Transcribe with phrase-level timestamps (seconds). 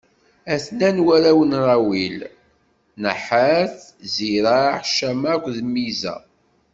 [0.53, 2.19] A-ten-an warraw n Raɛuwil:
[3.01, 3.75] Naḥat,
[4.13, 6.15] Ziraḥ, Cama akked Miza.